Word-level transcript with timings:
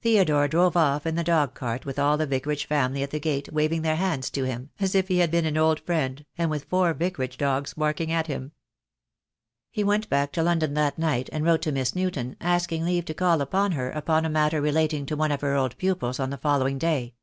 Theodore 0.00 0.48
drove 0.48 0.76
off 0.76 1.06
in 1.06 1.14
the 1.14 1.22
dog 1.22 1.54
cart 1.54 1.86
with 1.86 1.96
all 1.96 2.16
the 2.16 2.26
Vicarage 2.26 2.64
family 2.66 3.00
at 3.04 3.12
the 3.12 3.20
gate 3.20 3.52
waving 3.52 3.82
their 3.82 3.94
hands 3.94 4.28
to 4.30 4.42
him, 4.42 4.70
as 4.80 4.96
if 4.96 5.06
he 5.06 5.18
had 5.18 5.30
been 5.30 5.44
an 5.46 5.56
old 5.56 5.78
friend, 5.78 6.24
and 6.36 6.50
with 6.50 6.64
four 6.64 6.92
Vicarage 6.92 7.36
dogs 7.38 7.74
barking 7.74 8.10
at 8.10 8.26
him. 8.26 8.50
He 9.70 9.84
went 9.84 10.08
back 10.10 10.32
to 10.32 10.42
London 10.42 10.74
that 10.74 10.98
night, 10.98 11.30
and 11.32 11.44
wrote 11.44 11.62
to 11.62 11.70
Miss 11.70 11.94
Newton, 11.94 12.34
asking 12.40 12.84
leave 12.84 13.04
to 13.04 13.14
call 13.14 13.40
upon 13.40 13.70
her 13.70 13.90
upon 13.92 14.24
a 14.24 14.28
matter 14.28 14.60
relating 14.60 15.06
to 15.06 15.14
one 15.16 15.30
of 15.30 15.42
her 15.42 15.54
old 15.54 15.78
pupils 15.78 16.18
on 16.18 16.30
the 16.30 16.38
following 16.38 16.76
day. 16.76 17.14